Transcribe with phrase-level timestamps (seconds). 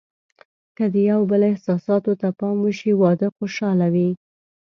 [0.77, 4.09] که د یو بل احساساتو ته پام وشي، واده خوشحاله وي.